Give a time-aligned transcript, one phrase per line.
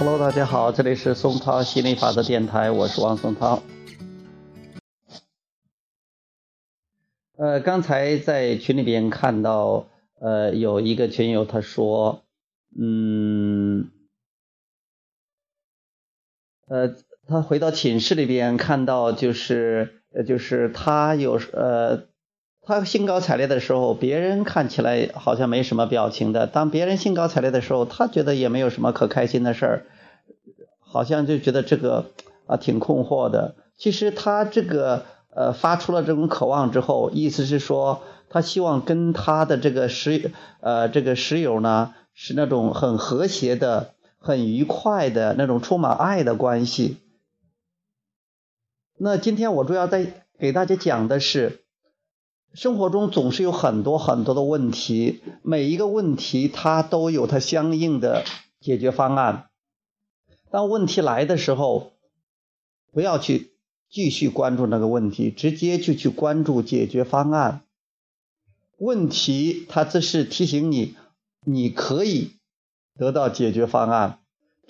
[0.00, 3.62] Hello，大家好，这里是松涛心理法则电台，我是王松涛。
[7.36, 12.24] 呃，刚才在群里边看到，呃，有一个群友他说，
[12.80, 13.90] 嗯，
[16.66, 16.94] 呃，
[17.28, 22.08] 他回到寝室里边看到，就是呃，就是他有呃。
[22.70, 29.86] 他兴高采烈的时候，别人看起来好像没什么表情的；当别人兴高采烈的时候，他觉得也没有什么可开心的事儿，
[30.78, 32.06] 好像就觉得这个
[32.46, 33.56] 啊挺困惑的。
[33.76, 46.98] 其实他这个呃发出了这种渴望之后，意思是说他希望跟他的这个室呃这个室友呢是那种很和谐的、很愉快的那种充满爱的关系。
[48.96, 50.06] 那今天我主要在
[50.38, 51.58] 给大家讲的是。
[52.54, 58.24] 生活中总是有很多很多的问题，每一个问题它都有它相应的
[58.60, 59.50] 解决方案。
[60.50, 61.92] 当问题来的时候，
[62.92, 63.52] 不要去
[63.88, 67.62] 继续关注那个问题，直接就去关注解决方案。
[68.78, 70.96] 问题它这是提醒你，
[71.44, 72.32] 你可以
[72.96, 74.19] 得到解决方案。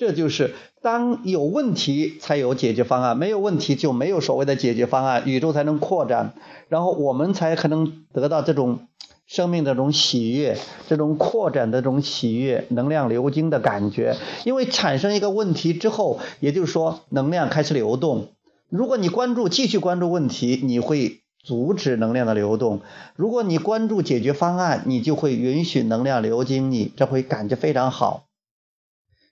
[0.00, 6.32] 这就是当有问题才有解决方案，没有问题就没有所谓的解决方案，宇宙才能扩展，
[6.70, 8.88] 然后我们才可能得到这种
[9.26, 10.56] 生命的这种喜悦，
[10.88, 14.16] 这种扩展的这种喜悦，能量流经的感觉。
[14.46, 18.28] 因为产生一个问题之后，也就是说能量开始流动。
[18.70, 22.78] 如果你关注继续关注问题，你会阻止能量的流动；
[23.16, 28.29] 如果你关注解决方案，你就会允许能量流经你，这会感觉非常好。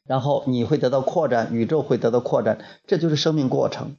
[0.08, 3.94] 然后你会得到扩展，宇宙会得到扩展，这就是生命过程。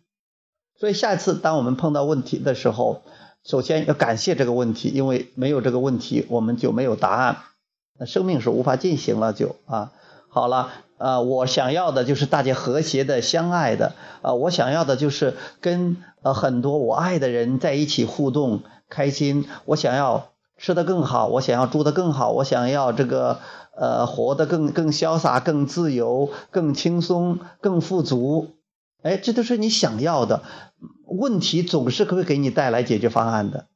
[0.80, 3.04] 所以下一次当我们碰到问题的时候，
[3.46, 7.38] 首先要感谢这个问题，因为没有这个问题，我们就没有答案，
[8.00, 9.34] 那生命是无法进行了。
[9.34, 9.92] 就啊，
[10.30, 19.48] 好了，呃，我想要的就是大家和谐的、相爱的，啊，我想要的就是跟呃很多我爱的人在一起互动，开心。
[19.66, 23.40] 我想要吃得更好，我想要住得更好，我想要这个。
[23.82, 28.56] 呃，活得更更潇洒、更自由、更轻松、更富足，
[29.04, 30.44] 哎，这都是你想要的。
[31.06, 33.68] 问题总是会给你带来解决方案的，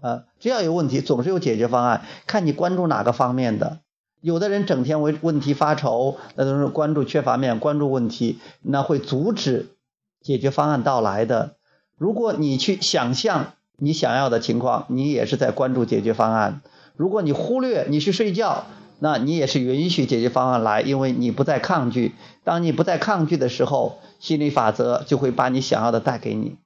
[0.00, 3.80] 啊，只要有问题，总是有解决方案，看你关注哪个方面的。
[4.20, 9.74] 有的人整天为问题发愁，那都是关注缺乏面，关注问题，那会阻止
[10.20, 11.56] 解决方案到来的。
[11.96, 16.60] 如果你去想象你想要的情况，你也是在关注解决方案。
[16.96, 18.66] 如果你忽略，你去睡觉。
[19.02, 22.14] 那你也是允许解决方案来，因为你不再抗拒。
[22.44, 26.58] 当你不再抗拒的时候，心理法则就会把你想要的带给你。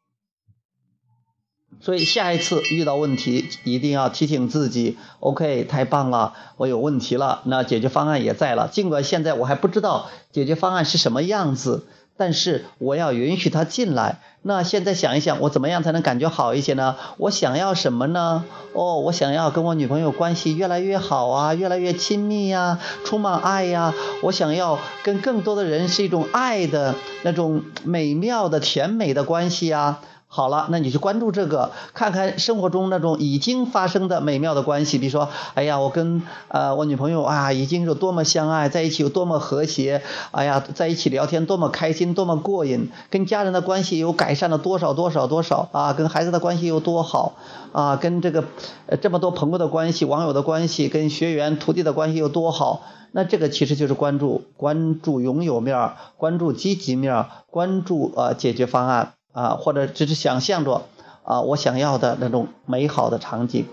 [1.80, 8.66] 所以下一次遇到问题，一定要提醒自己：OK，太棒了，我有问题了，那解决方案也在了。
[8.66, 11.86] 尽管现在我还不知道解决方案是什么样子。
[12.16, 14.20] 但是我要允许他进来。
[14.46, 16.96] 那现在想一想，我怎么样才能感觉好一些呢？
[17.16, 18.44] 我想要什么呢？
[18.74, 23.94] 哦，我想要跟我女朋友关系越来越好啊，越来越亲密呀，充满爱呀。
[24.22, 30.02] 我想要跟更多的人是一种爱的那种美妙的甜美的关系啊。
[30.34, 40.02] 好了，那你去关注这个，看看生活中那种已经发生的美妙的关系，比如说，哎呀，我跟呃我女朋友啊，已经有多么相爱，在一起有多么和谐，
[40.32, 47.34] 哎呀，在一起聊天多么开心，多么过瘾，跟家人的关系有改善了多少多少多少啊，跟孩子的关系有多好
[47.70, 48.42] 啊，跟这个
[48.86, 59.12] 呃这么多朋友的关系、网友的关系、跟学员徒弟的关系有多好，那这个其实就是关注关注拥有面，关注积极面，关注呃解决方案。
[59.34, 60.86] 啊，或者只是想象着
[61.24, 63.66] 啊，我想要的那种美好的场景，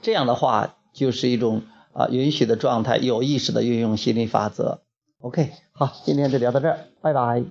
[0.00, 4.80] 这样的话就是一种啊允许的状态，有意识的运用心理法则。
[5.20, 7.44] OK，好，今天就聊到这儿，拜拜。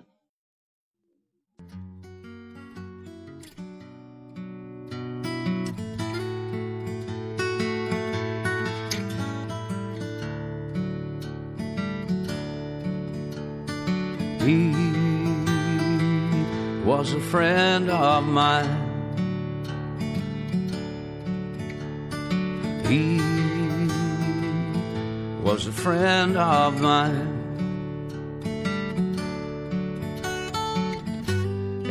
[16.85, 18.89] Was a friend of mine.
[22.87, 23.19] He
[25.43, 27.37] was a friend of mine.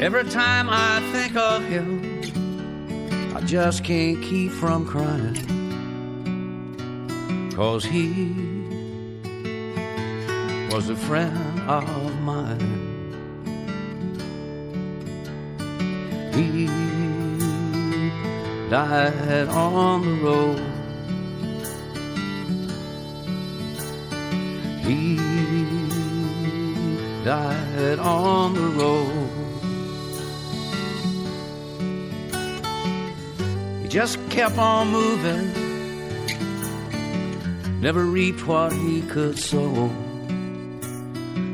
[0.00, 2.22] Every time I think of him,
[3.36, 5.36] I just can't keep from crying.
[7.54, 8.34] Cause he
[10.74, 12.89] was a friend of mine.
[16.40, 16.66] He
[18.70, 20.58] died on the road.
[24.80, 25.16] He
[27.24, 29.28] died on the road.
[33.82, 35.52] He just kept on moving,
[37.82, 39.90] never reaped what he could sow,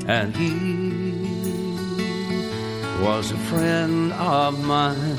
[0.07, 1.06] and he
[3.01, 5.16] was a friend of mine.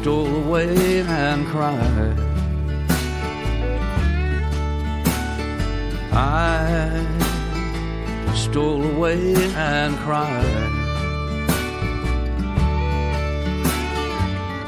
[0.00, 2.16] Stole away and cried.
[6.10, 7.04] I
[8.34, 10.70] stole away and cried.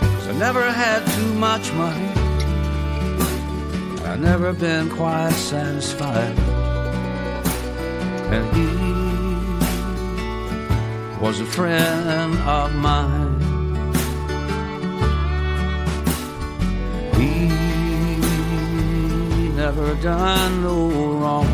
[0.02, 2.10] 'Cause I never had too much money.
[4.06, 6.36] I've never been quite satisfied.
[8.34, 8.68] And he
[11.22, 12.91] was a friend of mine.
[19.74, 21.46] Never done no wrong.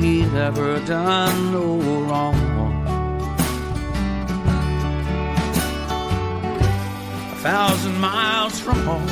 [0.00, 1.76] He never done no
[2.08, 2.34] wrong.
[7.30, 9.08] A thousand miles from home,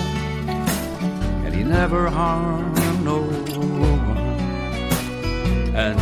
[1.45, 4.19] and he never harmed no one
[5.79, 6.01] and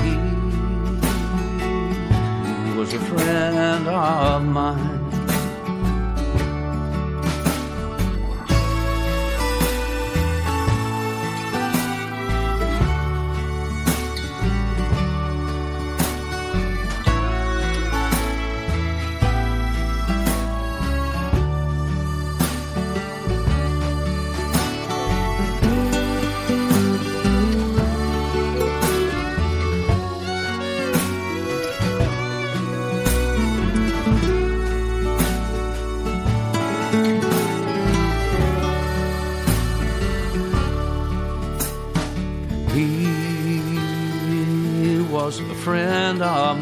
[2.67, 5.06] he was a friend of mine.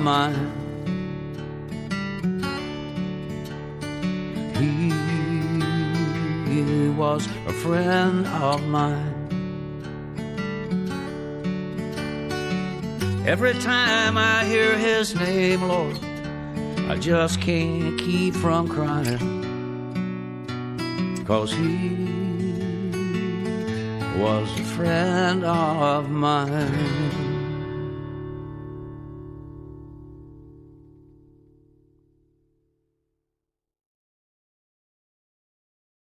[0.04, 0.52] Mine.
[6.46, 9.14] He was a friend of mine.
[13.26, 15.98] Every time I hear his name, Lord,
[16.90, 19.32] I just can't keep from crying.
[21.24, 21.96] Cause he
[24.20, 27.23] was a friend of mine.